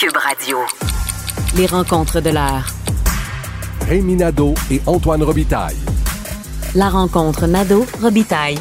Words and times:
Cube 0.00 0.16
Radio. 0.16 0.56
Les 1.56 1.66
rencontres 1.66 2.22
de 2.22 2.30
l'heure. 2.30 2.68
Rémi 3.86 4.16
Nadeau 4.16 4.54
et 4.70 4.80
Antoine 4.86 5.22
Robitaille. 5.22 5.76
La 6.74 6.88
rencontre 6.88 7.46
Nadeau-Robitaille. 7.46 8.56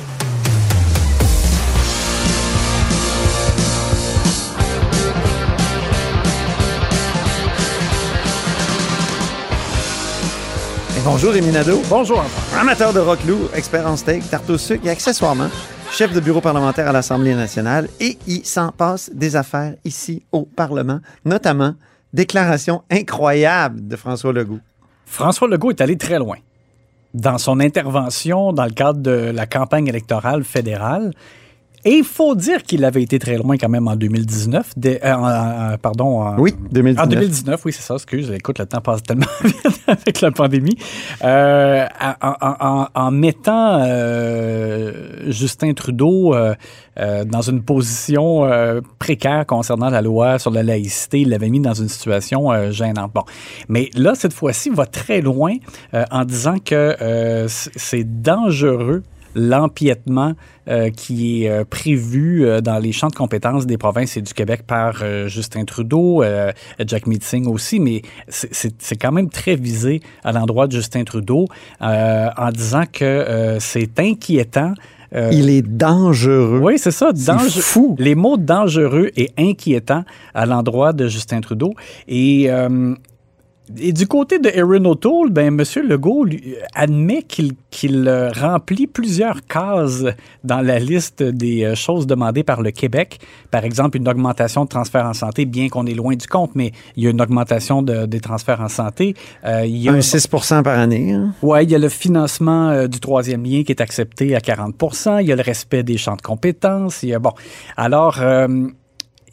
Bonjour 11.06 11.31
Rémi 11.31 11.51
Nadeau. 11.51 11.81
Bonjour. 11.87 12.21
Amateur 12.60 12.92
de 12.92 12.99
rock 12.99 13.19
loup, 13.26 13.47
expert 13.53 13.87
en 13.87 13.96
steak, 13.96 14.29
tarte 14.29 14.49
au 14.49 14.58
sucre 14.58 14.85
et 14.85 14.90
accessoirement 14.90 15.47
chef 15.92 16.13
de 16.13 16.20
bureau 16.20 16.41
parlementaire 16.41 16.88
à 16.88 16.91
l'Assemblée 16.91 17.35
nationale. 17.35 17.89
Et 17.99 18.17
il 18.27 18.45
s'en 18.45 18.71
passe 18.71 19.09
des 19.13 19.35
affaires 19.35 19.76
ici 19.84 20.23
au 20.31 20.44
Parlement, 20.44 20.99
notamment 21.26 21.76
déclaration 22.13 22.84
incroyable 22.89 23.88
de 23.88 23.95
François 23.95 24.34
Legault. 24.34 24.59
François 25.05 25.48
Legault 25.48 25.71
est 25.71 25.81
allé 25.81 25.98
très 25.98 26.20
loin. 26.20 26.38
Dans 27.13 27.38
son 27.38 27.59
intervention 27.59 28.53
dans 28.53 28.65
le 28.65 28.71
cadre 28.71 28.99
de 28.99 29.31
la 29.34 29.48
campagne 29.48 29.88
électorale 29.88 30.43
fédérale, 30.43 31.12
et 31.85 31.91
il 31.97 32.03
faut 32.03 32.35
dire 32.35 32.63
qu'il 32.63 32.83
avait 32.85 33.01
été 33.03 33.19
très 33.19 33.38
loin 33.38 33.57
quand 33.57 33.69
même 33.69 33.87
en 33.87 33.95
2019. 33.95 34.73
Des, 34.77 34.99
euh, 35.03 35.77
pardon. 35.77 36.21
En, 36.21 36.37
Oui, 36.39 36.53
2019. 36.71 37.05
En 37.05 37.07
2019, 37.07 37.65
oui, 37.65 37.73
c'est 37.73 37.81
ça, 37.81 37.95
excuse. 37.95 38.31
Écoute, 38.31 38.59
le 38.59 38.65
temps 38.65 38.81
passe 38.81 39.03
tellement 39.03 39.25
vite 39.43 39.81
avec 39.87 40.21
la 40.21 40.31
pandémie. 40.31 40.77
Euh, 41.23 41.85
en, 42.21 42.87
en- 42.93 43.11
mettant 43.11 43.79
euh, 43.81 45.31
Justin 45.31 45.73
Trudeau 45.73 46.35
dans 47.25 47.41
une 47.41 47.63
position 47.63 48.49
précaire 48.99 49.45
concernant 49.45 49.89
la 49.89 50.01
loi 50.01 50.37
sur 50.37 50.51
la 50.51 50.63
laïcité, 50.63 51.21
il 51.21 51.29
l'avait 51.29 51.49
mis 51.49 51.61
dans 51.61 51.73
une 51.73 51.87
situation 51.89 52.71
gênante. 52.71 53.11
Bon. 53.13 53.23
Mais 53.70 53.89
là, 53.95 54.15
cette 54.15 54.34
fois-ci, 54.34 54.70
il 54.70 54.75
va 54.75 54.85
très 54.85 55.21
loin 55.21 55.55
en 56.11 56.26
disant 56.26 56.55
que 56.63 57.45
c'est 57.48 58.21
dangereux 58.21 59.04
l'empiètement 59.40 60.34
euh, 60.68 60.90
qui 60.90 61.43
est 61.45 61.49
euh, 61.49 61.63
prévu 61.68 62.45
euh, 62.45 62.62
dans 62.62 62.77
les 62.77 62.91
champs 62.91 63.07
de 63.07 63.15
compétences 63.15 63.65
des 63.65 63.77
provinces 63.77 64.18
et 64.18 64.22
du 64.22 64.34
Québec 64.34 64.64
par 64.68 65.04
Justin 65.28 65.66
Trudeau, 65.66 66.23
Jack 66.86 67.08
Meeting 67.08 67.48
aussi, 67.48 67.80
mais 67.80 68.02
c'est- 68.28 68.95
quand 69.02 69.12
même 69.12 69.30
très 69.30 69.56
visé 69.56 70.02
à 70.23 70.32
l'endroit 70.32 70.67
de 70.67 70.73
Justin 70.73 71.04
Trudeau 71.04 71.45
en 71.82 72.50
disant 72.54 72.84
que 72.92 73.58
c'est 73.60 74.00
inquiétant. 74.00 74.73
euh, 75.16 75.30
Il 75.34 75.50
est 75.50 75.64
dangereux. 75.64 76.60
oui, 76.62 76.78
c'est 76.78 76.92
ça. 76.92 77.12
C'est 77.16 77.32
dange- 77.32 77.60
fou. 77.62 77.95
Les 77.98 78.14
mots 78.16 78.38
dangereux 78.38 79.10
et 79.17 79.32
inquiétants 79.38 80.04
à 80.36 80.45
l'endroit 80.45 80.94
de 80.94 81.08
Justin 81.08 81.42
Trudeau. 81.42 81.73
Et, 82.08 82.45
euh, 82.52 82.94
et 83.78 83.94
du 83.94 84.08
côté 84.08 84.39
de 84.39 84.50
Erin 84.50 84.84
O'Toole, 84.86 85.30
ben, 85.30 85.48
M. 85.59 85.64
Legault 85.88 86.23
lui, 86.25 86.56
admet 86.73 87.23
qu'il 87.23 88.08
euh, 88.08 88.31
remplit 88.31 88.88
plusieurs 88.88 89.45
cases 89.45 90.03
dans 90.44 90.61
la 90.61 90.80
liste 90.80 91.22
des 91.23 91.64
euh, 91.64 91.76
choses 91.76 92.08
demandées 92.08 92.44
par 92.44 92.61
le 92.61 92.72
Québec. 92.72 93.20
Par 93.52 93.64
exemple, 93.66 93.98
une 93.98 94.08
augmentation 94.08 94.64
de 94.64 94.70
transferts 94.70 95.06
en 95.06 95.14
santé, 95.14 95.45
bien 95.45 95.70
qu'on 95.70 95.86
est 95.86 95.94
loin 95.94 96.16
du 96.16 96.26
compte, 96.28 96.52
mais 96.56 96.72
il 96.95 97.03
y 97.03 97.08
a 97.08 97.09
une 97.11 97.22
augmentation 97.22 97.81
de- 97.81 98.06
des 98.06 98.20
transferts 98.20 98.61
en 98.61 98.70
santé. 98.70 99.14
Euh, 99.45 99.66
il 99.66 99.78
y 99.78 99.89
a 99.89 99.94
Un 99.94 100.02
6 100.02 100.28
par 100.28 100.67
année. 100.80 101.14
hein? 101.14 101.33
oui, 101.42 101.64
il 101.64 101.72
y 101.72 101.76
a 101.76 101.80
le 101.80 101.89
financement 101.89 102.70
euh, 102.70 102.88
du 102.88 103.00
troisième 103.00 103.44
lien 103.44 103.64
qui 103.64 103.72
est 103.72 103.81
accepté 103.81 104.36
à 104.36 104.42
40 104.42 104.76
Il 105.22 105.28
y 105.28 105.31
a 105.31 105.36
le 105.36 105.42
respect 105.44 105.83
des 105.83 105.98
champs 105.98 106.16
de 106.16 106.22
compétences. 106.22 107.04
Il 107.04 107.09
y 107.09 107.14
a, 107.14 107.20
bon, 107.20 107.33
alors, 107.78 108.17
euh, 108.22 108.48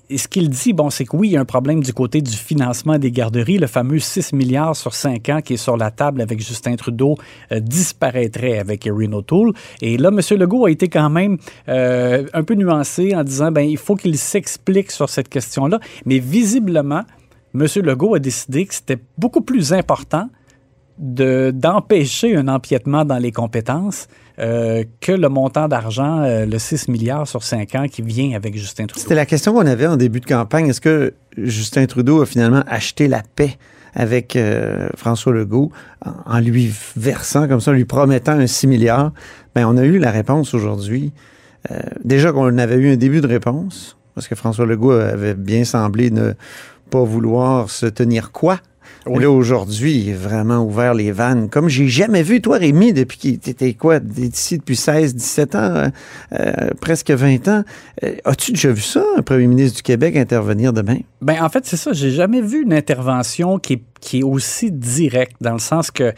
et 0.09 0.19
ce 0.19 0.29
qu'il 0.29 0.49
dit, 0.49 0.73
bon, 0.73 0.89
c'est 0.89 1.05
que 1.05 1.17
oui, 1.17 1.29
il 1.29 1.33
y 1.33 1.37
a 1.37 1.41
un 1.41 1.45
problème 1.45 1.83
du 1.83 1.93
côté 1.93 2.21
du 2.21 2.37
financement 2.37 2.99
des 2.99 3.11
garderies. 3.11 3.59
Le 3.59 3.67
fameux 3.67 3.99
6 3.99 4.33
milliards 4.33 4.77
sur 4.77 4.95
5 4.95 5.29
ans 5.31 5.41
qui 5.41 5.55
est 5.55 5.57
sur 5.57 5.77
la 5.77 5.91
table 5.91 6.21
avec 6.21 6.39
Justin 6.39 6.77
Trudeau 6.77 7.17
euh, 7.51 7.59
disparaîtrait 7.59 8.59
avec 8.59 8.87
Erin 8.87 9.13
O'Toole. 9.13 9.53
Et 9.83 9.97
là, 9.97 10.11
M. 10.11 10.21
Legault 10.39 10.67
a 10.67 10.71
été 10.71 10.89
quand 10.89 11.11
même 11.11 11.39
euh, 11.69 12.25
un 12.33 12.45
peu 12.45 12.55
nuancé 12.55 13.17
en 13.17 13.25
disant, 13.25 13.51
ben, 13.51 13.63
il 13.63 13.79
faut 13.79 13.97
qu'il 13.97 14.17
s'explique 14.17 14.93
sur 14.93 15.09
cette 15.09 15.29
question-là. 15.29 15.81
Mais 16.05 16.21
visiblement, 16.21 17.03
M. 17.55 17.67
Legault 17.77 18.15
a 18.15 18.21
décidé 18.21 18.65
que 18.67 18.75
c'était 18.75 18.99
beaucoup 19.19 19.41
plus 19.41 19.73
important 19.73 20.29
de- 20.99 21.51
d'empêcher 21.55 22.37
un 22.37 22.49
empiètement 22.49 23.05
dans 23.05 23.19
les 23.19 23.33
compétences 23.33 24.09
euh, 24.39 24.85
que 25.01 25.13
le 25.13 25.29
montant 25.29 25.69
d'argent, 25.69 26.21
euh, 26.21 26.47
le 26.47 26.59
6 26.59 26.89
milliards 26.89 27.27
sur 27.27 27.43
5 27.43 27.75
ans 27.75 27.87
qui 27.89 28.03
vient 28.03 28.35
avec 28.35 28.57
Justin 28.57 28.87
Trudeau. 28.87 29.01
C'était 29.03 29.15
la 29.15 29.27
question 29.27 29.53
qu'on 29.55 29.67
avait 29.67 29.87
en 29.87 29.97
début 29.97 30.21
de 30.21 30.27
campagne. 30.27 30.69
Est-ce 30.69 30.81
que 30.81 31.15
Justin 31.39 31.87
Trudeau 31.87 32.21
a 32.23 32.27
finalement 32.27 32.63
acheté 32.67 33.09
la 33.09 33.23
paix 33.35 33.57
avec 33.95 34.37
euh, 34.37 34.89
François 34.95 35.33
Legault 35.33 35.71
en, 36.27 36.39
lui 36.41 36.71
versant 36.97 37.49
comme 37.49 37.61
ça, 37.61 37.71
en 37.71 37.75
lui 37.75 37.87
promettant 37.87 38.33
un 38.33 38.47
6 38.47 38.67
milliards? 38.67 39.13
Ben, 39.55 39.67
on 39.67 39.77
a 39.79 39.85
eu 39.85 39.99
la 39.99 40.11
réponse 40.11 40.53
aujourd'hui. 40.55 41.13
Déjà 42.05 42.31
qu'on 42.31 42.59
avait 42.59 42.77
eu 42.77 42.93
un 42.93 42.97
début 42.97 43.21
de 43.21 43.27
réponse, 43.27 43.97
parce 44.15 44.29
que 44.29 44.37
François 44.37 44.67
Legault 44.67 44.93
avait 44.93 45.35
bien 45.35 45.65
semblé 45.65 46.11
ne 46.13 46.35
pas 46.91 47.03
vouloir 47.03 47.71
se 47.71 47.87
tenir 47.87 48.31
quoi. 48.31 48.61
Là, 49.07 49.31
aujourd'hui, 49.31 49.99
il 49.99 50.09
est 50.11 50.15
vraiment 50.15 50.65
ouvert 50.65 50.95
les 50.95 51.13
vannes. 51.13 51.49
Comme 51.49 51.69
j'ai 51.69 51.89
jamais 51.89 52.23
vu, 52.23 52.41
toi, 52.41 52.59
Rémi, 52.59 52.93
depuis 52.93 53.19
qu'il 53.19 53.35
était 53.35 53.75
quoi, 53.75 54.01
d'ici 54.01 54.59
depuis 54.59 54.77
16, 54.77 55.15
17 55.15 55.55
ans, 55.55 55.59
euh, 55.59 55.89
euh, 56.33 56.71
presque 56.81 57.11
20 57.11 57.49
ans. 57.49 57.65
Euh, 58.03 58.17
As-tu 58.25 58.53
déjà 58.53 58.73
vu 58.73 58.81
ça, 58.81 59.05
un 59.17 59.23
premier 59.23 59.47
ministre 59.47 59.77
du 59.77 59.83
Québec 59.83 60.17
intervenir 60.17 60.73
demain? 60.73 60.99
Ben, 61.21 61.43
en 61.43 61.49
fait, 61.49 61.65
c'est 61.67 61.77
ça. 61.77 61.93
J'ai 61.93 62.11
jamais 62.11 62.41
vu 62.41 62.63
une 62.63 62.75
intervention 62.75 63.59
qui 63.59 63.75
est, 63.75 63.83
qui 64.01 64.21
est 64.21 64.25
aussi 64.25 64.73
directe, 64.73 65.37
dans 65.41 65.53
le 65.53 65.59
sens 65.59 65.91
que 65.91 66.13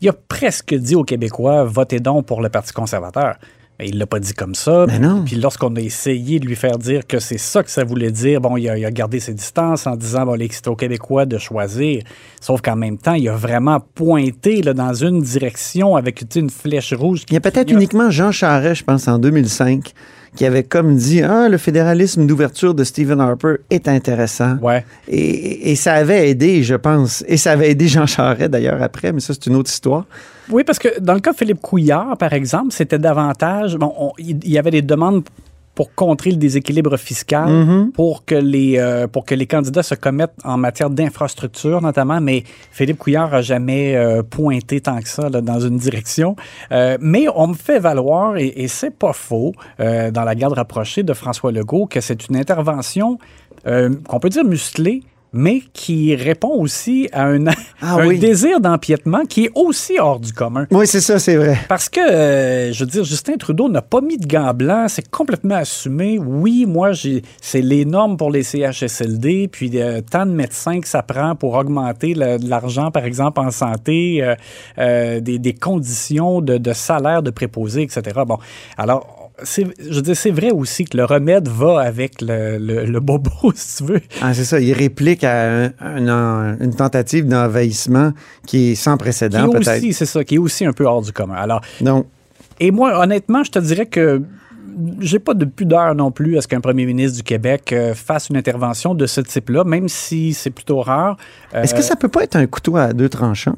il 0.00 0.08
a 0.08 0.12
presque 0.12 0.74
dit 0.74 0.96
aux 0.96 1.04
Québécois 1.04 1.64
votez 1.64 1.98
donc 1.98 2.26
pour 2.26 2.42
le 2.42 2.50
Parti 2.50 2.72
conservateur. 2.72 3.36
Mais 3.78 3.88
il 3.88 3.98
l'a 3.98 4.06
pas 4.06 4.20
dit 4.20 4.34
comme 4.34 4.54
ça. 4.54 4.86
Ben 4.86 5.00
non. 5.00 5.24
Puis 5.24 5.36
lorsqu'on 5.36 5.74
a 5.76 5.80
essayé 5.80 6.38
de 6.38 6.46
lui 6.46 6.54
faire 6.54 6.78
dire 6.78 7.06
que 7.06 7.18
c'est 7.18 7.38
ça 7.38 7.62
que 7.62 7.70
ça 7.70 7.82
voulait 7.82 8.12
dire, 8.12 8.40
bon, 8.40 8.56
il 8.56 8.68
a, 8.68 8.78
il 8.78 8.84
a 8.84 8.90
gardé 8.90 9.18
ses 9.18 9.34
distances 9.34 9.86
en 9.86 9.96
disant 9.96 10.26
bon, 10.26 10.38
c'est 10.50 10.68
aux 10.68 10.76
Québécois 10.76 11.26
de 11.26 11.38
choisir. 11.38 12.02
Sauf 12.40 12.60
qu'en 12.60 12.76
même 12.76 12.98
temps, 12.98 13.14
il 13.14 13.28
a 13.28 13.34
vraiment 13.36 13.80
pointé 13.80 14.62
là, 14.62 14.74
dans 14.74 14.94
une 14.94 15.22
direction 15.22 15.96
avec 15.96 16.24
une 16.36 16.50
flèche 16.50 16.92
rouge. 16.92 17.22
Il 17.28 17.34
y 17.34 17.36
a 17.36 17.40
peut-être 17.40 17.70
uniquement 17.70 18.10
Jean 18.10 18.30
Charest, 18.30 18.80
je 18.80 18.84
pense, 18.84 19.08
en 19.08 19.18
2005, 19.18 19.92
qui 20.36 20.44
avait 20.44 20.62
comme 20.64 20.96
dit 20.96 21.22
Ah, 21.22 21.48
le 21.48 21.58
fédéralisme 21.58 22.26
d'ouverture 22.26 22.74
de 22.74 22.84
Stephen 22.84 23.20
Harper 23.20 23.54
est 23.70 23.88
intéressant. 23.88 24.56
Ouais. 24.62 24.84
Et, 25.08 25.70
et 25.70 25.76
ça 25.76 25.94
avait 25.94 26.28
aidé, 26.30 26.62
je 26.62 26.74
pense. 26.74 27.24
Et 27.28 27.36
ça 27.36 27.52
avait 27.52 27.70
aidé 27.70 27.86
Jean 27.88 28.06
Charest 28.06 28.50
d'ailleurs 28.50 28.82
après, 28.82 29.12
mais 29.12 29.20
ça, 29.20 29.32
c'est 29.34 29.46
une 29.46 29.56
autre 29.56 29.70
histoire. 29.70 30.04
Oui, 30.50 30.62
parce 30.64 30.78
que 30.78 31.00
dans 31.00 31.14
le 31.14 31.20
cas 31.20 31.32
de 31.32 31.36
Philippe 31.36 31.60
Couillard, 31.62 32.16
par 32.18 32.32
exemple, 32.32 32.72
c'était 32.72 32.98
davantage. 32.98 33.76
Bon, 33.76 33.92
on- 33.98 34.12
il 34.18 34.38
il 34.44 34.50
y 34.50 34.58
avait 34.58 34.70
des 34.72 34.82
demandes 34.82 35.22
pour 35.74 35.94
contrer 35.94 36.30
le 36.30 36.36
déséquilibre 36.36 36.96
fiscal, 36.96 37.44
Mm-hmm. 37.44 37.92
pour, 37.92 38.24
que 38.24 38.34
les, 38.34 38.78
euh, 38.78 39.06
pour 39.06 39.24
que 39.24 39.34
les 39.34 39.46
candidats 39.46 39.82
se 39.82 39.94
commettent 39.94 40.34
en 40.44 40.56
matière 40.56 40.90
d'infrastructure, 40.90 41.80
notamment. 41.80 42.20
Mais 42.20 42.44
Philippe 42.70 42.98
Couillard 42.98 43.30
n'a 43.30 43.42
jamais 43.42 43.96
euh, 43.96 44.22
pointé 44.22 44.80
tant 44.80 45.00
que 45.00 45.08
ça 45.08 45.28
là, 45.28 45.40
dans 45.40 45.60
une 45.60 45.76
direction. 45.76 46.36
Euh, 46.72 46.96
mais 47.00 47.26
on 47.34 47.48
me 47.48 47.54
fait 47.54 47.78
valoir, 47.78 48.36
et, 48.36 48.52
et 48.56 48.68
c'est 48.68 48.96
pas 48.96 49.12
faux, 49.12 49.52
euh, 49.80 50.10
dans 50.10 50.24
la 50.24 50.34
garde 50.34 50.54
rapprochée 50.54 51.02
de 51.02 51.12
François 51.12 51.52
Legault, 51.52 51.86
que 51.86 52.00
c'est 52.00 52.28
une 52.28 52.36
intervention 52.36 53.18
euh, 53.66 53.90
qu'on 54.08 54.20
peut 54.20 54.28
dire 54.28 54.44
musclée, 54.44 55.02
mais 55.34 55.62
qui 55.72 56.14
répond 56.14 56.52
aussi 56.60 57.08
à 57.12 57.26
un, 57.26 57.44
Ah 57.82 57.96
un 57.96 58.06
oui. 58.06 58.18
désir 58.18 58.60
d'empiètement 58.60 59.24
qui 59.24 59.46
est 59.46 59.50
aussi 59.54 59.98
hors 59.98 60.20
du 60.20 60.32
commun. 60.32 60.66
Oui, 60.70 60.86
c'est 60.86 61.00
ça, 61.00 61.18
c'est 61.18 61.36
vrai. 61.36 61.58
Parce 61.68 61.88
que, 61.88 62.00
euh, 62.00 62.72
je 62.72 62.84
veux 62.84 62.90
dire, 62.90 63.04
Justin 63.04 63.34
Trudeau 63.36 63.68
n'a 63.68 63.82
pas 63.82 64.00
mis 64.00 64.16
de 64.16 64.26
gants 64.26 64.54
blancs, 64.54 64.90
c'est 64.90 65.08
complètement 65.10 65.56
assumé. 65.56 66.18
Oui, 66.18 66.64
moi, 66.66 66.92
c'est 67.40 67.60
les 67.60 67.84
normes 67.84 68.16
pour 68.16 68.30
les 68.30 68.42
CHSLD, 68.42 69.48
puis 69.48 69.70
euh, 69.74 70.00
tant 70.08 70.26
de 70.26 70.30
médecins 70.32 70.80
que 70.80 70.88
ça 70.88 71.02
prend 71.02 71.34
pour 71.34 71.54
augmenter 71.54 72.14
l'argent, 72.14 72.90
par 72.90 73.04
exemple, 73.04 73.40
en 73.40 73.50
santé, 73.50 74.22
euh, 74.22 74.34
euh, 74.78 75.20
des, 75.20 75.38
des 75.38 75.54
conditions 75.54 76.40
de, 76.40 76.58
de 76.58 76.72
salaire 76.72 77.22
de 77.22 77.30
préposés, 77.30 77.82
etc. 77.82 78.02
Bon, 78.26 78.38
alors, 78.78 79.23
je 79.42 79.94
veux 79.94 80.02
dire, 80.02 80.16
c'est 80.16 80.30
vrai 80.30 80.50
aussi 80.50 80.84
que 80.84 80.96
le 80.96 81.04
remède 81.04 81.48
va 81.48 81.80
avec 81.80 82.20
le, 82.22 82.56
le, 82.58 82.84
le 82.84 83.00
bobo, 83.00 83.30
si 83.54 83.78
tu 83.78 83.84
veux. 83.92 84.00
Ah, 84.22 84.32
c'est 84.32 84.44
ça. 84.44 84.60
Il 84.60 84.72
réplique 84.72 85.24
à 85.24 85.64
un- 85.64 85.72
un 85.80 86.08
en- 86.08 86.56
une 86.60 86.74
tentative 86.74 87.26
d'envahissement 87.26 88.12
qui 88.46 88.70
est 88.72 88.74
sans 88.76 88.96
précédent, 88.96 89.48
peut-être. 89.50 89.76
aussi, 89.78 89.92
c'est 89.92 90.06
ça, 90.06 90.22
qui 90.24 90.36
est 90.36 90.38
aussi 90.38 90.64
un 90.64 90.72
peu 90.72 90.84
hors 90.84 91.02
du 91.02 91.12
commun. 91.12 91.34
Alors, 91.34 91.60
Donc, 91.80 92.06
Et 92.60 92.70
moi, 92.70 92.98
honnêtement, 93.00 93.42
je 93.42 93.50
te 93.50 93.58
dirais 93.58 93.86
que 93.86 94.22
j'ai 95.00 95.18
pas 95.18 95.34
de 95.34 95.44
pudeur 95.44 95.94
non 95.94 96.10
plus 96.10 96.36
à 96.38 96.40
ce 96.40 96.48
qu'un 96.48 96.60
premier 96.60 96.84
ministre 96.86 97.16
du 97.16 97.22
Québec 97.22 97.72
euh, 97.72 97.94
fasse 97.94 98.28
une 98.28 98.36
intervention 98.36 98.94
de 98.94 99.06
ce 99.06 99.20
type-là, 99.20 99.64
même 99.64 99.88
si 99.88 100.32
c'est 100.32 100.50
plutôt 100.50 100.80
rare. 100.80 101.16
Euh, 101.54 101.62
est-ce 101.62 101.74
que 101.74 101.82
ça 101.82 101.96
peut 101.96 102.08
pas 102.08 102.22
être 102.24 102.36
un 102.36 102.46
couteau 102.46 102.76
à 102.76 102.92
deux 102.92 103.08
tranchants? 103.08 103.56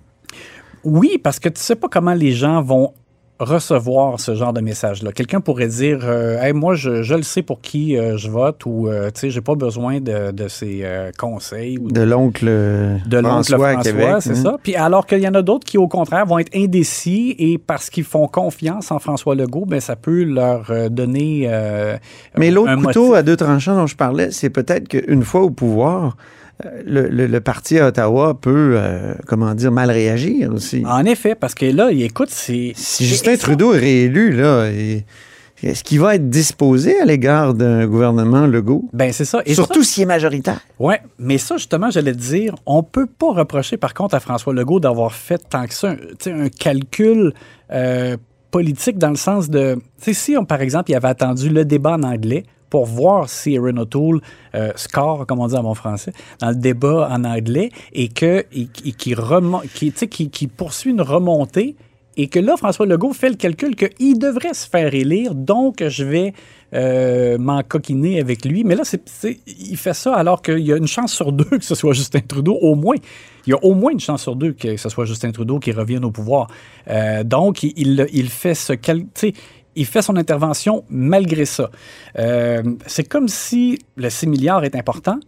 Oui, 0.84 1.18
parce 1.22 1.38
que 1.38 1.48
tu 1.48 1.60
sais 1.60 1.74
pas 1.76 1.88
comment 1.88 2.14
les 2.14 2.32
gens 2.32 2.62
vont 2.62 2.92
recevoir 3.38 4.18
ce 4.18 4.34
genre 4.34 4.52
de 4.52 4.60
message-là. 4.60 5.12
Quelqu'un 5.12 5.40
pourrait 5.40 5.68
dire 5.68 6.00
euh, 6.04 6.40
hey, 6.40 6.52
moi, 6.52 6.74
je, 6.74 7.02
je, 7.02 7.14
le 7.14 7.22
sais 7.22 7.42
pour 7.42 7.60
qui 7.60 7.96
euh, 7.96 8.16
je 8.16 8.30
vote 8.30 8.64
ou 8.64 8.88
euh, 8.88 9.10
tu 9.14 9.20
sais, 9.20 9.30
j'ai 9.30 9.40
pas 9.40 9.54
besoin 9.54 10.00
de, 10.00 10.30
de 10.30 10.48
ces 10.48 10.80
euh, 10.84 11.10
conseils. 11.18 11.78
Ou 11.78 11.90
de 11.90 12.00
l'oncle 12.00 12.46
de 12.46 13.18
l'oncle 13.18 13.54
François, 13.56 13.72
François, 13.72 14.20
c'est 14.20 14.30
hein? 14.30 14.34
ça. 14.34 14.56
Puis 14.62 14.74
alors 14.74 15.06
qu'il 15.06 15.18
y 15.20 15.28
en 15.28 15.34
a 15.34 15.42
d'autres 15.42 15.66
qui, 15.66 15.78
au 15.78 15.88
contraire, 15.88 16.24
vont 16.26 16.38
être 16.38 16.56
indécis 16.56 17.34
et 17.38 17.58
parce 17.58 17.90
qu'ils 17.90 18.04
font 18.04 18.26
confiance 18.26 18.90
en 18.90 18.98
François 18.98 19.34
Legault, 19.34 19.66
ben 19.66 19.80
ça 19.80 19.96
peut 19.96 20.24
leur 20.24 20.70
euh, 20.70 20.88
donner. 20.88 21.46
euh, 21.50 21.96
Mais 22.38 22.50
l'autre 22.50 22.74
couteau 22.76 23.08
motif. 23.08 23.18
à 23.18 23.22
deux 23.22 23.36
tranchants 23.36 23.76
dont 23.76 23.86
je 23.86 23.96
parlais, 23.96 24.30
c'est 24.30 24.50
peut-être 24.50 24.88
qu'une 24.88 25.22
fois 25.22 25.42
au 25.42 25.50
pouvoir, 25.50 26.16
le, 26.86 27.08
le- 27.08 27.26
le 27.26 27.40
parti 27.40 27.78
à 27.78 27.88
Ottawa 27.88 28.38
peut, 28.40 28.74
euh, 28.76 29.14
comment 29.26 29.54
dire, 29.54 29.70
mal 29.72 29.90
réagir 29.90 30.52
aussi. 30.52 30.82
En 30.86 31.04
effet, 31.04 31.34
parce 31.34 31.54
que 31.54 31.66
là, 31.66 31.90
écoute, 31.92 32.30
c'est. 32.30 32.72
Si 32.74 33.04
Justin 33.06 33.36
Trudeau 33.36 33.74
est 33.74 33.78
réélu, 33.78 34.32
là, 34.32 34.66
est-ce 35.62 35.82
qu'il 35.84 36.00
va 36.00 36.14
être 36.16 36.28
disposé 36.28 36.98
à 37.00 37.04
l'égard 37.04 37.54
d'un 37.54 37.86
gouvernement 37.86 38.46
Legault? 38.46 38.88
Ben, 38.92 39.12
c'est 39.12 39.24
ça. 39.24 39.40
Et 39.46 39.54
Surtout 39.54 39.82
s'il 39.82 40.02
est 40.02 40.06
majoritaire. 40.06 40.60
Ouais, 40.78 41.00
mais 41.18 41.38
ça, 41.38 41.56
justement, 41.56 41.90
j'allais 41.90 42.12
te 42.12 42.18
dire, 42.18 42.54
on 42.66 42.82
peut 42.82 43.06
pas 43.06 43.32
reprocher, 43.32 43.76
par 43.78 43.94
contre, 43.94 44.14
à 44.14 44.20
François 44.20 44.52
Legault 44.54 44.80
d'avoir 44.80 45.12
fait 45.12 45.40
tant 45.48 45.66
que 45.66 45.74
ça, 45.74 45.94
un, 46.26 46.40
un 46.44 46.48
calcul 46.48 47.32
euh, 47.72 48.16
politique 48.50 48.98
dans 48.98 49.10
le 49.10 49.16
sens 49.16 49.48
de. 49.50 49.74
Tu 50.00 50.04
sais, 50.04 50.12
si, 50.12 50.36
on, 50.36 50.44
par 50.44 50.60
exemple, 50.60 50.90
il 50.90 50.94
avait 50.94 51.08
attendu 51.08 51.48
le 51.48 51.64
débat 51.64 51.92
en 51.92 52.02
anglais 52.02 52.44
pour 52.70 52.86
voir 52.86 53.28
si 53.28 53.54
Erin 53.54 53.76
O'Toole 53.76 54.20
euh, 54.54 54.72
score, 54.76 55.26
comme 55.26 55.40
on 55.40 55.46
dit 55.46 55.56
en 55.56 55.62
bon 55.62 55.74
français, 55.74 56.12
dans 56.40 56.48
le 56.50 56.56
débat 56.56 57.08
en 57.10 57.24
anglais 57.24 57.70
et 57.92 58.08
que 58.08 58.42
qui, 58.42 59.14
remon- 59.14 59.66
qui, 59.68 60.46
poursuit 60.48 60.90
une 60.90 61.00
remontée 61.02 61.76
et 62.18 62.28
que 62.28 62.38
là, 62.38 62.56
François 62.56 62.86
Legault 62.86 63.12
fait 63.12 63.28
le 63.28 63.34
calcul 63.34 63.76
qu'il 63.76 64.18
devrait 64.18 64.54
se 64.54 64.66
faire 64.66 64.94
élire, 64.94 65.34
donc 65.34 65.84
je 65.86 66.02
vais 66.02 66.32
euh, 66.74 67.36
m'en 67.38 67.62
coquiner 67.62 68.18
avec 68.20 68.44
lui. 68.46 68.64
Mais 68.64 68.74
là, 68.74 68.84
c'est- 68.84 69.38
il 69.46 69.76
fait 69.76 69.92
ça 69.94 70.14
alors 70.14 70.40
qu'il 70.40 70.60
y 70.60 70.72
a 70.72 70.76
une 70.76 70.86
chance 70.86 71.12
sur 71.12 71.30
deux 71.30 71.44
que 71.58 71.64
ce 71.64 71.74
soit 71.74 71.92
Justin 71.92 72.20
Trudeau, 72.26 72.54
au 72.54 72.74
moins. 72.74 72.96
Il 73.46 73.50
y 73.50 73.52
a 73.52 73.62
au 73.62 73.74
moins 73.74 73.92
une 73.92 74.00
chance 74.00 74.22
sur 74.22 74.34
deux 74.34 74.52
que 74.52 74.76
ce 74.78 74.88
soit 74.88 75.04
Justin 75.04 75.30
Trudeau 75.30 75.58
qui 75.58 75.72
revienne 75.72 76.04
au 76.06 76.10
pouvoir. 76.10 76.48
Euh, 76.88 77.22
donc, 77.22 77.62
il, 77.62 78.06
il, 78.12 78.28
fait 78.30 78.54
ce 78.54 78.72
cal- 78.72 79.00
tu 79.02 79.06
sais, 79.14 79.32
il 79.76 79.86
fait 79.86 80.02
son 80.02 80.16
intervention 80.16 80.84
malgré 80.90 81.44
ça. 81.44 81.70
Euh, 82.18 82.62
c'est 82.86 83.04
comme 83.04 83.28
si 83.28 83.78
le 83.96 84.10
6 84.10 84.26
milliards 84.26 84.64
est 84.64 84.74
important 84.74 85.18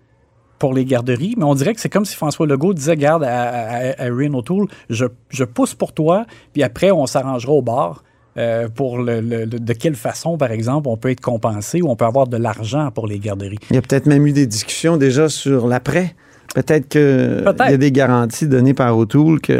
pour 0.59 0.75
les 0.75 0.85
garderies, 0.85 1.35
mais 1.37 1.45
on 1.45 1.55
dirait 1.55 1.73
que 1.75 1.81
c'est 1.81 1.89
comme 1.89 2.05
si 2.05 2.17
François 2.17 2.47
Legault 2.47 2.75
disait, 2.75 2.97
garde 2.97 3.23
à, 3.23 3.93
à, 3.97 4.09
O'Toole, 4.11 4.67
je, 4.91 5.05
je 5.31 5.45
pousse 5.45 5.75
pour 5.75 5.93
toi, 5.93 6.27
puis 6.53 6.65
après, 6.65 6.91
on 6.91 7.07
s'arrangera 7.07 7.53
au 7.53 7.63
bar. 7.63 8.03
euh, 8.39 8.69
pour 8.69 8.99
le, 8.99 9.47
de 9.47 9.73
quelle 9.73 9.97
façon, 9.97 10.37
par 10.39 10.51
exemple, 10.53 10.89
on 10.89 10.97
peut 10.97 11.11
être 11.11 11.21
compensé 11.21 11.83
ou 11.83 11.89
on 11.91 11.97
peut 11.97 12.05
avoir 12.05 12.27
de 12.29 12.37
l'argent 12.37 12.91
pour 12.93 13.07
les 13.07 13.19
garderies. 13.19 13.59
Il 13.71 13.77
y 13.77 13.79
a 13.79 13.83
peut-être 13.83 14.07
même 14.07 14.27
eu 14.27 14.33
des 14.33 14.47
discussions 14.47 14.97
déjà 14.97 15.29
sur 15.29 15.67
l'après. 15.67 16.15
Peut-être 16.55 16.89
qu'il 16.89 17.01
Peut-être. 17.45 17.71
y 17.71 17.75
a 17.75 17.77
des 17.77 17.93
garanties 17.93 18.47
données 18.49 18.75
par 18.75 18.97
O'Toole 18.97 19.41
qu'il 19.41 19.57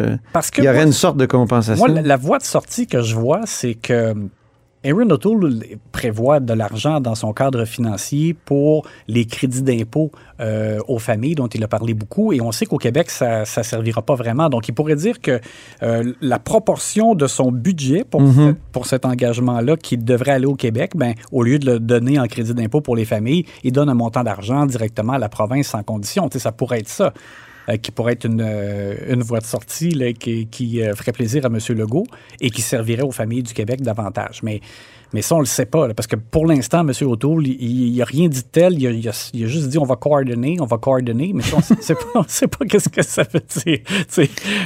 que 0.53 0.63
y 0.63 0.69
aurait 0.69 0.79
moi, 0.79 0.85
une 0.87 0.93
sorte 0.93 1.17
de 1.19 1.27
compensation. 1.27 1.87
Moi, 1.87 1.95
la, 1.95 2.03
la 2.03 2.17
voie 2.17 2.39
de 2.39 2.45
sortie 2.45 2.87
que 2.87 3.03
je 3.03 3.15
vois, 3.15 3.43
c'est 3.45 3.75
que 3.75 4.15
Erin 4.85 5.11
O'Toole 5.11 5.61
prévoit 5.93 6.41
de 6.41 6.53
l'argent 6.53 7.01
dans 7.01 7.15
son 7.15 7.33
cadre 7.33 7.65
financier 7.65 8.35
pour 8.35 8.87
les 9.09 9.25
crédits 9.25 9.63
d'impôt 9.63 10.13
euh, 10.41 10.79
aux 10.87 10.99
familles 11.01 11.35
dont 11.35 11.49
il 11.49 11.63
a 11.65 11.69
parlé 11.69 11.95
beaucoup. 11.95 12.33
Et 12.33 12.41
on 12.41 12.53
sait 12.53 12.65
qu'au 12.67 12.79
Québec, 12.79 13.11
ça 13.11 13.41
ne 13.41 13.63
servira 13.63 14.03
pas 14.03 14.15
vraiment. 14.15 14.49
Donc, 14.49 14.69
il 14.69 14.73
pourrait 14.73 14.95
dire 14.97 15.21
que 15.21 15.41
euh, 15.83 16.13
la 16.21 16.39
proportion 16.39 17.15
de 17.15 17.27
son 17.27 17.51
budget 17.51 18.05
pour, 18.05 18.21
Mhm. 18.23 18.55
pour 18.73 18.87
cet 18.87 19.05
engagement-là 19.05 19.77
qui 19.77 19.97
devrait 19.99 20.33
aller 20.33 20.47
au 20.47 20.55
Québec, 20.55 20.93
ben, 20.95 21.15
au 21.33 21.43
lieu 21.43 21.59
de 21.59 21.73
le 21.73 21.81
donner 21.81 22.19
en 22.21 22.27
crédit 22.27 22.55
d'impôt 22.55 22.81
pour 22.81 22.95
les 22.95 23.05
familles, 23.05 23.45
il 23.65 23.73
donne 23.73 23.89
un 23.89 23.95
montant 23.95 24.23
d'argent 24.23 24.65
directement 24.67 25.15
à 25.15 25.19
la 25.19 25.29
province 25.29 25.69
sans 25.69 25.83
condition. 25.83 26.29
Tu 26.29 26.35
sais, 26.35 26.43
ça 26.45 26.53
pourrait 26.53 26.79
être 26.81 26.89
ça. 26.89 27.13
Euh, 27.69 27.77
qui 27.77 27.91
pourrait 27.91 28.15
être 28.15 28.25
une, 28.25 28.41
euh, 28.45 28.95
une 29.09 29.23
voie 29.23 29.41
de 29.41 29.45
sortie 29.47 29.91
là, 29.91 30.13
qui, 30.13 30.47
qui, 30.47 30.83
euh, 30.83 30.95
ferait 30.95 31.13
plaisir 31.13 31.45
à 31.45 31.49
M. 31.49 31.59
Legault 31.77 32.07
et 32.41 32.51
qui 32.51 32.63
servirait 32.63 33.03
aux 33.03 33.11
familles 33.11 33.43
du 33.43 33.53
Québec 33.53 33.83
davantage. 33.83 34.41
Mais, 34.43 34.61
mais 35.13 35.23
ça, 35.23 35.35
on 35.35 35.39
ne 35.39 35.43
le 35.43 35.47
sait 35.47 35.65
pas, 35.67 35.89
là, 35.89 35.95
parce 35.95 36.07
que 36.07 36.17
pour 36.17 36.47
l'instant, 36.47 36.81
M. 36.87 36.93
O'Toole, 37.09 37.47
il 37.47 37.97
n'a 37.97 38.05
rien 38.05 38.29
dit 38.29 38.43
de 38.43 38.47
tel. 38.51 38.75
Il 38.79 38.87
a, 38.87 38.91
il 38.91 39.09
a- 39.09 39.31
il 39.33 39.45
a 39.45 39.47
juste 39.47 39.69
dit 39.69 39.79
on 39.79 39.85
va 39.85 39.97
coordonner, 39.97 40.57
on 40.61 40.67
va 40.67 40.77
coordonner, 40.79 41.33
mais 41.35 41.43
ça, 41.43 41.57
on 41.57 41.75
ne 41.75 41.83
sait 41.83 41.95
pas, 42.49 42.59
pas 42.59 42.65
qu'est-ce 42.67 42.89
que 42.89 43.03
ça 43.03 43.23
veut 43.33 43.41
dire. 43.65 43.79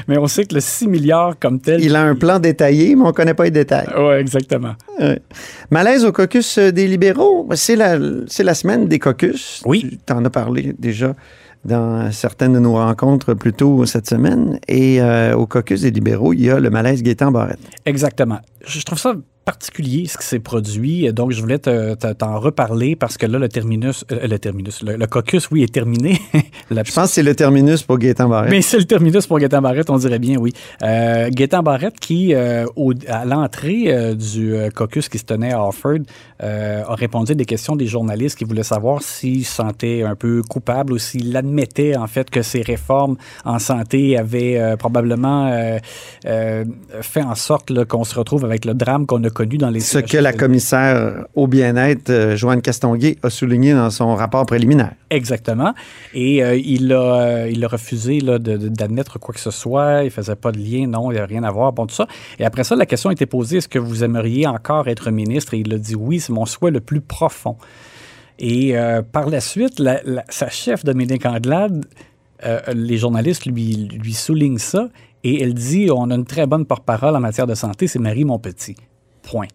Mais 0.08 0.18
on 0.18 0.26
sait 0.26 0.44
que 0.44 0.54
le 0.54 0.60
6 0.60 0.88
milliards 0.88 1.38
comme 1.38 1.60
tel. 1.60 1.82
Il 1.82 1.94
a 1.96 2.02
un 2.02 2.14
plan 2.16 2.38
détaillé, 2.40 2.94
mais 2.96 3.02
on 3.02 3.06
ne 3.08 3.12
connaît 3.12 3.34
pas 3.34 3.44
les 3.44 3.50
détails. 3.50 3.88
Oui, 3.96 4.14
exactement. 4.14 4.74
Malaise 5.70 6.04
au 6.04 6.12
caucus 6.12 6.58
des 6.58 6.86
libéraux, 6.86 7.48
c'est 7.54 7.76
la, 7.76 7.98
c'est 8.26 8.44
la 8.44 8.54
semaine 8.54 8.86
des 8.88 8.98
caucus. 8.98 9.62
Oui. 9.64 9.98
Tu 10.06 10.12
en 10.12 10.24
as 10.24 10.30
parlé 10.30 10.74
déjà 10.78 11.14
dans 11.64 12.10
certaines 12.10 12.54
de 12.54 12.58
nos 12.58 12.74
rencontres 12.74 13.34
plus 13.34 13.52
tôt 13.52 13.86
cette 13.86 14.08
semaine. 14.08 14.58
Et 14.68 15.00
euh, 15.00 15.34
au 15.36 15.46
caucus 15.46 15.82
des 15.82 15.90
libéraux, 15.90 16.32
il 16.32 16.42
y 16.42 16.50
a 16.50 16.58
le 16.58 16.70
malaise 16.70 17.02
Gaétan 17.02 17.30
Barrette. 17.30 17.60
Exactement. 17.84 18.40
Je 18.66 18.80
trouve 18.82 18.98
ça 18.98 19.14
particulier 19.44 20.06
ce 20.06 20.16
qui 20.18 20.26
s'est 20.26 20.38
produit. 20.38 21.12
Donc, 21.12 21.32
je 21.32 21.40
voulais 21.40 21.58
te- 21.58 21.94
te- 21.94 22.12
t'en 22.12 22.38
reparler 22.38 22.96
parce 22.96 23.16
que 23.18 23.26
là, 23.26 23.38
le 23.38 23.48
terminus, 23.48 24.04
euh, 24.12 24.26
le 24.26 24.38
terminus, 24.38 24.82
le, 24.82 24.96
le 24.96 25.06
caucus, 25.06 25.50
oui, 25.50 25.62
est 25.62 25.72
terminé. 25.72 26.20
La- 26.70 26.82
Je 26.84 26.92
pense 26.92 27.08
que 27.08 27.14
c'est 27.14 27.22
le 27.22 27.34
terminus 27.34 27.82
pour 27.82 27.98
Gaétan 27.98 28.28
Barrette. 28.28 28.50
Mais 28.50 28.62
c'est 28.62 28.78
le 28.78 28.84
terminus 28.84 29.26
pour 29.26 29.38
Gaétan 29.38 29.60
Barrette, 29.60 29.90
on 29.90 29.96
dirait 29.98 30.18
bien, 30.18 30.36
oui. 30.38 30.52
Euh, 30.82 31.28
Gaétan 31.30 31.62
Barrette 31.62 31.98
qui, 31.98 32.34
euh, 32.34 32.66
au- 32.76 32.92
à 33.08 33.24
l'entrée 33.24 33.84
euh, 33.88 34.14
du 34.14 34.54
caucus 34.74 35.08
qui 35.08 35.18
se 35.18 35.24
tenait 35.24 35.52
à 35.52 35.64
Offord, 35.66 35.98
euh, 36.42 36.82
a 36.86 36.94
répondu 36.94 37.32
à 37.32 37.34
des 37.34 37.44
questions 37.44 37.76
des 37.76 37.86
journalistes 37.86 38.36
qui 38.38 38.44
voulaient 38.44 38.62
savoir 38.62 39.02
s'il 39.02 39.44
se 39.44 39.54
sentait 39.56 40.02
un 40.02 40.14
peu 40.16 40.42
coupable 40.48 40.92
ou 40.92 40.98
s'il 40.98 41.36
admettait 41.36 41.96
en 41.96 42.06
fait 42.06 42.30
que 42.30 42.42
ces 42.42 42.62
réformes 42.62 43.16
en 43.44 43.58
santé 43.58 44.16
avaient 44.18 44.76
probablement 44.78 45.50
fait 46.24 47.22
en 47.22 47.34
sorte 47.34 47.84
qu'on 47.84 48.04
se 48.04 48.14
retrouve 48.14 48.44
avec 48.44 48.64
le 48.64 48.74
drame 48.74 49.06
qu'on 49.06 49.22
a 49.24 49.30
connu 49.32 49.58
dans 49.58 49.70
les 49.70 49.80
Ce 49.80 49.98
que 49.98 50.16
la 50.18 50.32
commissaire 50.32 51.24
au 51.34 51.46
bien-être, 51.46 52.10
euh, 52.10 52.36
Joanne 52.36 52.62
Castonguay, 52.62 53.16
a 53.22 53.30
souligné 53.30 53.72
dans 53.72 53.90
son 53.90 54.14
rapport 54.14 54.46
préliminaire. 54.46 54.92
Exactement. 55.10 55.74
Et 56.14 56.44
euh, 56.44 56.56
il, 56.56 56.92
a, 56.92 57.00
euh, 57.00 57.50
il 57.50 57.64
a 57.64 57.68
refusé 57.68 58.20
d'admettre 58.20 59.18
quoi 59.18 59.34
que 59.34 59.40
ce 59.40 59.50
soit. 59.50 60.04
Il 60.04 60.10
faisait 60.10 60.36
pas 60.36 60.52
de 60.52 60.58
lien, 60.58 60.86
non, 60.86 61.10
il 61.10 61.14
n'y 61.14 61.20
a 61.20 61.26
rien 61.26 61.42
à 61.42 61.50
voir, 61.50 61.72
bon, 61.72 61.86
tout 61.86 61.94
ça. 61.94 62.06
Et 62.38 62.44
après 62.44 62.62
ça, 62.64 62.76
la 62.76 62.86
question 62.86 63.10
a 63.10 63.12
été 63.12 63.26
posée, 63.26 63.56
est-ce 63.56 63.68
que 63.68 63.78
vous 63.78 64.04
aimeriez 64.04 64.46
encore 64.46 64.86
être 64.88 65.10
ministre? 65.10 65.54
Et 65.54 65.58
il 65.58 65.74
a 65.74 65.78
dit 65.78 65.94
oui, 65.96 66.20
c'est 66.20 66.32
mon 66.32 66.46
souhait 66.46 66.70
le 66.70 66.80
plus 66.80 67.00
profond. 67.00 67.56
Et 68.38 68.76
euh, 68.76 69.02
par 69.02 69.28
la 69.28 69.40
suite, 69.40 69.78
la- 69.78 70.00
la- 70.04 70.24
sa 70.28 70.48
chef, 70.48 70.84
Dominique 70.84 71.26
Anglade, 71.26 71.84
euh, 72.44 72.60
les 72.74 72.96
journalistes 72.96 73.46
lui, 73.46 73.88
lui 74.02 74.14
soulignent 74.14 74.58
ça 74.58 74.88
et 75.22 75.42
elle 75.42 75.54
dit 75.54 75.88
on 75.94 76.10
a 76.10 76.14
une 76.16 76.24
très 76.24 76.46
bonne 76.46 76.64
porte-parole 76.66 77.14
en 77.14 77.20
matière 77.20 77.46
de 77.46 77.54
santé, 77.54 77.86
c'est 77.86 78.00
Marie 78.00 78.24
Montpetit. 78.24 78.74
Point. 79.22 79.52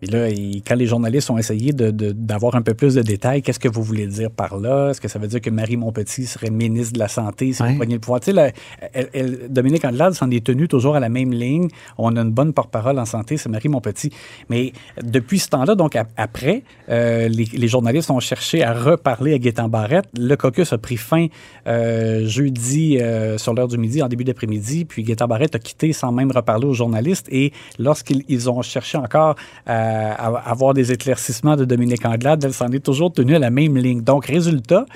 Puis 0.00 0.10
là, 0.10 0.28
il- 0.30 0.62
quand 0.66 0.74
les 0.76 0.86
journalistes 0.86 1.30
ont 1.30 1.38
essayé 1.38 1.72
d'avoir 1.72 2.54
un 2.54 2.62
peu 2.62 2.74
plus 2.74 2.94
de 2.94 3.02
détails, 3.02 3.42
qu'est-ce 3.42 3.58
que 3.60 3.68
vous 3.68 3.82
voulez 3.82 4.06
dire 4.06 4.30
par 4.30 4.56
là? 4.58 4.90
Est-ce 4.90 5.00
que 5.00 5.08
ça 5.08 5.18
veut 5.18 5.28
dire 5.28 5.40
que 5.40 5.50
Marie 5.50 5.76
Montpetit 5.76 6.26
serait 6.26 6.50
ministre 6.50 6.94
de 6.94 6.98
la 6.98 7.08
Santé 7.08 7.52
si 7.52 7.62
vous 7.62 7.76
preniez 7.76 7.94
le 7.94 8.00
pouvoir? 8.00 8.20
Tu 8.20 8.26
sais, 8.26 8.32
là, 8.32 8.50
elle- 8.92 9.08
elle- 9.12 9.38
Dominique 9.50 9.84
Andelade 9.84 10.14
s'en 10.14 10.30
est 10.30 10.44
tenu 10.44 10.68
toujours 10.68 10.96
à 10.96 11.00
la 11.00 11.08
même 11.08 11.32
ligne. 11.32 11.68
On 11.98 12.16
a 12.16 12.20
une 12.20 12.30
bonne 12.32 12.52
porte-parole 12.52 12.98
en 12.98 13.04
santé, 13.04 13.36
c'est 13.36 13.48
Marie 13.48 13.68
Montpetit. 13.68 14.10
Mais 14.48 14.72
depuis 15.02 15.38
ce 15.38 15.48
temps-là, 15.48 15.74
donc 15.74 15.96
ap- 15.96 16.08
après, 16.16 16.62
euh, 16.88 17.28
les, 17.28 17.44
les 17.44 17.68
journalistes 17.68 18.10
ont 18.10 18.20
cherché 18.20 18.62
à 18.64 18.72
reparler 18.72 19.34
à 19.34 19.38
Gaétan 19.38 19.68
Barrette. 19.68 20.06
Le 20.18 20.34
caucus 20.36 20.72
a 20.72 20.78
pris 20.78 20.96
fin 20.96 21.26
euh, 21.66 22.26
jeudi 22.26 22.98
euh, 23.00 23.36
sur 23.38 23.52
l'heure 23.54 23.68
du 23.68 23.76
midi, 23.78 24.02
en 24.02 24.08
début 24.08 24.24
d'après-midi, 24.24 24.84
puis 24.86 25.02
Gaétan 25.02 25.26
Barrette 25.26 25.54
a 25.54 25.58
quitté 25.58 25.92
sans 25.92 26.10
même 26.12 26.30
reparler 26.32 26.66
aux 26.66 26.74
journalistes. 26.74 27.26
Et 27.30 27.52
lorsqu'ils 27.78 28.24
ils 28.28 28.48
ont 28.48 28.62
cherché 28.62 28.96
encore 28.96 29.34
à 29.66 29.89
avoir 29.90 30.74
des 30.74 30.92
éclaircissements 30.92 31.56
de 31.56 31.64
Dominique 31.64 32.04
Anglade, 32.04 32.44
elle 32.44 32.54
s'en 32.54 32.68
est 32.68 32.84
toujours 32.84 33.12
tenue 33.12 33.36
à 33.36 33.38
la 33.38 33.50
même 33.50 33.76
ligne. 33.76 34.02
Donc, 34.02 34.26
résultat, 34.26 34.86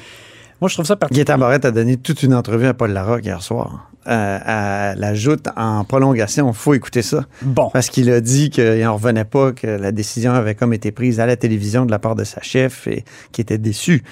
moi, 0.60 0.68
je 0.68 0.74
trouve 0.74 0.86
ça 0.86 0.96
particulier. 0.96 1.24
Gaétan 1.24 1.38
Barrette 1.38 1.64
a 1.64 1.70
donné 1.70 1.96
toute 1.96 2.22
une 2.22 2.34
entrevue 2.34 2.66
à 2.66 2.74
Paul 2.74 2.92
Larocque 2.92 3.24
hier 3.24 3.42
soir. 3.42 3.90
Euh, 4.06 4.38
à 4.44 4.94
la 4.96 5.14
joute 5.14 5.48
en 5.56 5.84
prolongation, 5.84 6.48
il 6.48 6.54
faut 6.54 6.74
écouter 6.74 7.02
ça. 7.02 7.24
Bon. 7.42 7.70
Parce 7.72 7.88
qu'il 7.88 8.10
a 8.10 8.20
dit 8.20 8.50
qu'il 8.50 8.80
n'en 8.80 8.94
revenait 8.94 9.24
pas, 9.24 9.52
que 9.52 9.66
la 9.66 9.92
décision 9.92 10.32
avait 10.32 10.54
comme 10.54 10.74
été 10.74 10.92
prise 10.92 11.20
à 11.20 11.26
la 11.26 11.36
télévision 11.36 11.86
de 11.86 11.90
la 11.90 11.98
part 11.98 12.14
de 12.14 12.24
sa 12.24 12.40
chef 12.42 12.86
et 12.86 13.04
qu'il 13.32 13.42
était 13.42 13.58
déçu. 13.58 14.02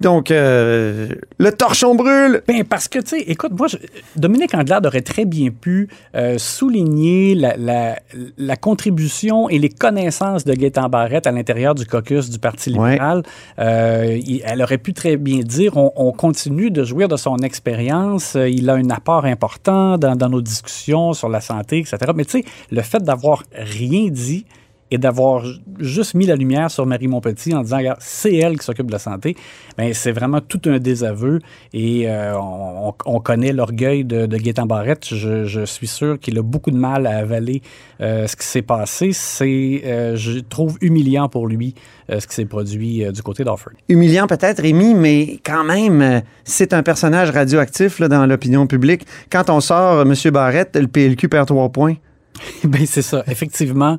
Donc, 0.00 0.30
euh, 0.30 1.08
le 1.38 1.52
torchon 1.52 1.94
brûle. 1.94 2.42
Ben, 2.46 2.64
parce 2.64 2.86
que, 2.86 2.98
tu 2.98 3.08
sais, 3.16 3.20
écoute, 3.26 3.52
moi, 3.58 3.66
je- 3.66 3.78
Dominique 4.14 4.52
Anglade 4.54 4.84
aurait 4.86 5.00
très 5.00 5.24
bien 5.24 5.48
pu 5.50 5.88
euh, 6.14 6.36
souligner 6.38 7.34
la, 7.34 7.56
la- 7.56 7.98
la 8.36 8.56
contribution 8.56 9.48
et 9.48 9.58
les 9.58 9.70
connaissances 9.70 10.44
de 10.44 10.52
Gaétan 10.52 10.88
Barrette 10.90 11.26
à 11.26 11.32
l'intérieur 11.32 11.74
du 11.74 11.86
caucus 11.86 12.28
du 12.28 12.38
Parti 12.38 12.72
Ouais. 12.74 12.92
libéral. 12.92 13.22
Euh, 13.58 14.18
il- 14.22 14.42
elle 14.44 14.62
aurait 14.62 14.78
pu 14.78 14.92
très 14.92 15.16
bien 15.16 15.38
dire 15.40 15.76
on, 15.78 15.92
on 15.96 16.12
continue 16.12 16.70
de 16.70 16.84
jouir 16.84 17.08
de 17.08 17.16
son 17.16 17.36
expérience, 17.38 18.36
il 18.36 18.68
a 18.68 18.74
un 18.74 18.90
apport 18.90 19.24
important 19.24 19.96
dans, 19.96 20.14
dans 20.14 20.28
nos 20.28 20.42
discussions 20.42 21.14
sur 21.14 21.28
la 21.30 21.40
santé, 21.40 21.78
etc. 21.78 21.96
Mais 22.14 22.24
tu 22.24 22.40
sais, 22.40 22.44
le 22.70 22.82
fait 22.82 23.02
d'avoir 23.02 23.42
rien 23.54 24.08
dit, 24.10 24.44
et 24.90 24.98
d'avoir 24.98 25.44
ju- 25.44 25.58
juste 25.80 26.14
mis 26.14 26.26
la 26.26 26.36
lumière 26.36 26.70
sur 26.70 26.86
Marie 26.86 27.08
Montpetit 27.08 27.54
en 27.54 27.62
disant, 27.62 27.78
regarde, 27.78 27.98
c'est 28.00 28.34
elle 28.36 28.58
qui 28.58 28.64
s'occupe 28.64 28.86
de 28.86 28.92
la 28.92 28.98
santé, 28.98 29.36
ben, 29.76 29.92
c'est 29.92 30.12
vraiment 30.12 30.40
tout 30.40 30.60
un 30.66 30.78
désaveu 30.78 31.40
et 31.72 32.08
euh, 32.08 32.38
on, 32.38 32.88
on- 32.90 32.94
on 33.16 33.20
connaît 33.20 33.52
l'orgueil 33.52 34.04
de, 34.04 34.26
de 34.26 34.36
Gaétan 34.36 34.66
Barrette. 34.66 35.06
Je, 35.12 35.44
je 35.44 35.64
suis 35.64 35.86
sûr 35.88 36.18
qu'il 36.20 36.38
a 36.38 36.42
beaucoup 36.42 36.70
de 36.70 36.76
mal 36.76 37.06
à 37.06 37.16
avaler 37.18 37.62
euh, 38.00 38.26
ce 38.26 38.36
qui 38.36 38.46
s'est 38.46 38.62
passé. 38.62 39.10
C'est, 39.12 39.82
euh, 39.84 40.14
je 40.16 40.38
trouve, 40.40 40.76
humiliant 40.80 41.28
pour 41.28 41.46
lui 41.48 41.74
ce 42.08 42.24
qui 42.26 42.34
s'est 42.36 42.44
produit 42.44 43.04
du 43.12 43.20
côté 43.22 43.42
d'Offord. 43.42 43.72
Humiliant 43.88 44.28
peut-être, 44.28 44.62
Rémi, 44.62 44.94
mais 44.94 45.40
quand 45.44 45.64
même, 45.64 46.22
c'est 46.44 46.72
un 46.72 46.84
personnage 46.84 47.30
radioactif 47.30 47.98
là, 47.98 48.06
dans 48.06 48.24
l'opinion 48.26 48.68
publique. 48.68 49.04
Quand 49.28 49.50
on 49.50 49.60
sort 49.60 50.02
M. 50.02 50.14
Barrette, 50.32 50.76
le 50.76 50.86
PLQ 50.86 51.28
perd 51.28 51.48
trois 51.48 51.68
points. 51.68 51.94
Ben, 52.64 52.86
c'est 52.86 53.02
ça. 53.02 53.24
Effectivement, 53.26 53.98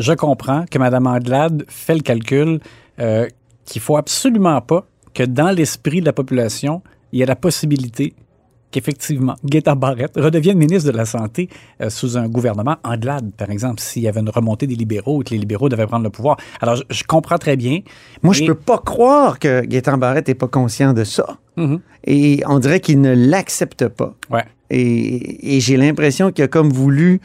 je 0.00 0.12
comprends 0.12 0.64
que 0.70 0.78
Mme 0.78 1.06
Anglade 1.06 1.64
fait 1.68 1.94
le 1.94 2.00
calcul 2.00 2.58
euh, 2.98 3.26
qu'il 3.64 3.80
faut 3.80 3.96
absolument 3.96 4.60
pas 4.60 4.84
que 5.14 5.22
dans 5.22 5.50
l'esprit 5.50 6.00
de 6.00 6.06
la 6.06 6.12
population, 6.12 6.82
il 7.12 7.18
y 7.18 7.22
ait 7.22 7.26
la 7.26 7.36
possibilité 7.36 8.14
qu'effectivement, 8.72 9.34
Gaétan 9.44 9.74
Barrette 9.74 10.12
redevienne 10.16 10.56
ministre 10.56 10.92
de 10.92 10.96
la 10.96 11.04
Santé 11.04 11.48
euh, 11.82 11.90
sous 11.90 12.16
un 12.16 12.28
gouvernement 12.28 12.76
Anglade, 12.84 13.32
par 13.36 13.50
exemple, 13.50 13.80
s'il 13.80 14.02
y 14.02 14.08
avait 14.08 14.20
une 14.20 14.28
remontée 14.30 14.68
des 14.68 14.76
libéraux 14.76 15.20
et 15.20 15.24
que 15.24 15.30
les 15.30 15.38
libéraux 15.38 15.68
devaient 15.68 15.88
prendre 15.88 16.04
le 16.04 16.10
pouvoir. 16.10 16.36
Alors, 16.60 16.76
je, 16.76 16.82
je 16.88 17.02
comprends 17.02 17.38
très 17.38 17.56
bien. 17.56 17.80
Moi, 18.22 18.32
je 18.32 18.42
mais- 18.42 18.46
peux 18.46 18.54
pas 18.54 18.78
croire 18.78 19.40
que 19.40 19.62
Gaétan 19.62 19.98
Barrette 19.98 20.28
n'est 20.28 20.34
pas 20.36 20.46
conscient 20.48 20.92
de 20.92 21.02
ça. 21.02 21.38
Mhm. 21.56 21.80
Et 22.04 22.42
on 22.46 22.60
dirait 22.60 22.78
qu'il 22.80 23.00
ne 23.00 23.12
l'accepte 23.12 23.88
pas. 23.88 24.14
Ouais. 24.30 24.44
Et, 24.70 25.56
et 25.56 25.60
j'ai 25.60 25.76
l'impression 25.76 26.30
qu'il 26.30 26.44
a 26.44 26.48
comme 26.48 26.70
voulu 26.70 27.20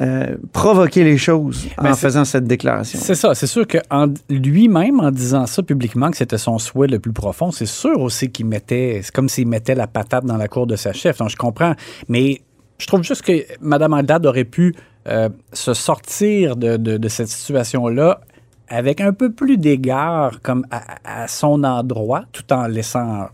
euh, 0.00 0.36
provoquer 0.52 1.04
les 1.04 1.16
choses 1.18 1.68
en 1.78 1.94
faisant 1.94 2.24
cette 2.24 2.44
déclaration. 2.46 2.98
C'est 3.00 3.14
ça. 3.14 3.34
C'est 3.34 3.46
sûr 3.46 3.66
que 3.66 3.78
en- 3.90 4.12
lui-même, 4.28 4.98
en 5.00 5.10
disant 5.10 5.46
ça 5.46 5.62
publiquement, 5.62 6.10
que 6.10 6.16
c'était 6.16 6.38
son 6.38 6.58
souhait 6.58 6.88
le 6.88 6.98
plus 6.98 7.12
profond, 7.12 7.50
c'est 7.52 7.66
sûr 7.66 8.00
aussi 8.00 8.30
qu'il 8.30 8.46
mettait. 8.46 9.00
C'est 9.04 9.12
comme 9.14 9.28
s'il 9.28 9.46
mettait 9.46 9.74
la 9.76 9.86
patate 9.86 10.24
dans 10.24 10.36
la 10.36 10.48
cour 10.48 10.66
de 10.66 10.76
sa 10.76 10.92
chef. 10.92 11.18
Donc, 11.18 11.30
je 11.30 11.36
comprends. 11.36 11.74
Mais 12.08 12.42
je 12.78 12.86
trouve 12.88 13.02
juste 13.04 13.22
que 13.22 13.44
Mme 13.60 13.92
Anglade 13.94 14.26
aurait 14.26 14.44
pu 14.44 14.74
euh, 15.06 15.28
se 15.52 15.74
sortir 15.74 16.56
de, 16.56 16.76
de- 16.76 16.96
de 16.96 17.08
cette 17.08 17.28
situation-là 17.28 18.20
avec 18.68 19.00
un 19.00 19.12
peu 19.12 19.30
plus 19.30 19.58
d'égard 19.58 20.40
comme 20.42 20.66
à, 20.70 21.22
à 21.22 21.28
son 21.28 21.62
endroit, 21.62 22.24
tout 22.32 22.50
en 22.52 22.66
laissant 22.66 23.28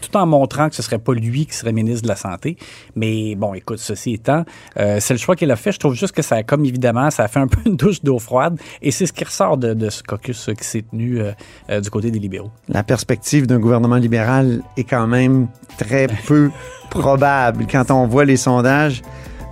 tout 0.00 0.16
en 0.16 0.26
montrant 0.26 0.68
que 0.68 0.74
ce 0.74 0.82
serait 0.82 0.98
pas 0.98 1.12
lui 1.14 1.46
qui 1.46 1.54
serait 1.54 1.72
ministre 1.72 2.02
de 2.02 2.08
la 2.08 2.16
Santé. 2.16 2.56
Mais 2.96 3.34
bon, 3.34 3.54
écoute, 3.54 3.78
ceci 3.78 4.14
étant, 4.14 4.44
euh, 4.78 4.98
c'est 5.00 5.14
le 5.14 5.18
choix 5.18 5.36
qu'il 5.36 5.50
a 5.50 5.56
fait. 5.56 5.72
Je 5.72 5.78
trouve 5.78 5.94
juste 5.94 6.14
que 6.14 6.22
ça 6.22 6.36
a, 6.36 6.42
comme 6.42 6.64
évidemment, 6.64 7.10
ça 7.10 7.24
a 7.24 7.28
fait 7.28 7.40
un 7.40 7.46
peu 7.46 7.60
une 7.66 7.76
douche 7.76 8.02
d'eau 8.02 8.18
froide. 8.18 8.58
Et 8.82 8.90
c'est 8.90 9.06
ce 9.06 9.12
qui 9.12 9.24
ressort 9.24 9.56
de, 9.56 9.74
de 9.74 9.90
ce 9.90 10.02
caucus 10.02 10.50
qui 10.58 10.64
s'est 10.64 10.82
tenu 10.82 11.20
euh, 11.20 11.32
euh, 11.70 11.80
du 11.80 11.90
côté 11.90 12.10
des 12.10 12.18
libéraux. 12.18 12.50
La 12.68 12.82
perspective 12.82 13.46
d'un 13.46 13.58
gouvernement 13.58 13.96
libéral 13.96 14.62
est 14.76 14.84
quand 14.84 15.06
même 15.06 15.48
très 15.78 16.06
peu 16.26 16.50
probable. 16.90 17.66
Quand 17.70 17.90
on 17.90 18.06
voit 18.06 18.24
les 18.24 18.36
sondages 18.36 19.02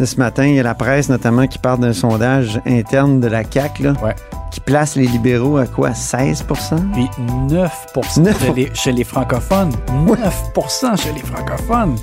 de 0.00 0.04
ce 0.04 0.16
matin, 0.16 0.46
il 0.46 0.54
y 0.54 0.60
a 0.60 0.62
la 0.62 0.74
presse 0.74 1.08
notamment 1.08 1.46
qui 1.46 1.58
parle 1.58 1.80
d'un 1.80 1.92
sondage 1.92 2.60
interne 2.66 3.20
de 3.20 3.26
la 3.28 3.42
CAQ 3.48 3.82
là, 3.82 3.92
Ouais. 4.02 4.14
Qui 4.50 4.60
place 4.60 4.96
les 4.96 5.06
libéraux 5.06 5.58
à 5.58 5.66
quoi? 5.66 5.90
16% 5.90 6.44
Puis 6.92 7.08
9, 7.50 7.86
9. 8.18 8.40
Chez, 8.44 8.52
les, 8.52 8.70
chez 8.74 8.92
les 8.92 9.04
francophones. 9.04 9.72
9% 10.06 11.00
chez 11.00 11.12
les 11.12 11.20
francophones. 11.20 11.96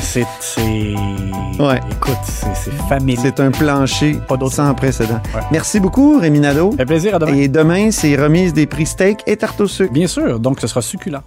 C'est... 0.00 0.24
Ouais. 1.58 1.80
Écoute, 1.90 2.16
c'est, 2.24 2.72
familier. 2.88 3.18
C'est 3.20 3.40
un 3.40 3.50
plancher 3.50 4.18
Pas 4.28 4.36
d'autre. 4.36 4.54
sans 4.54 4.72
précédent. 4.74 5.20
Ouais. 5.34 5.40
Merci 5.50 5.80
beaucoup, 5.80 6.18
Rémi 6.20 6.38
Nadeau. 6.38 6.70
Fait 6.76 6.86
plaisir 6.86 7.16
à 7.16 7.18
demain. 7.18 7.34
Et 7.34 7.48
demain, 7.48 7.90
c'est 7.90 8.14
remise 8.14 8.52
des 8.52 8.66
prix 8.66 8.86
steak 8.86 9.22
et 9.26 9.36
tarte 9.36 9.60
au 9.60 9.66
sucre. 9.66 9.92
Bien 9.92 10.06
sûr, 10.06 10.38
donc 10.38 10.60
ce 10.60 10.68
sera 10.68 10.80
succulent. 10.80 11.22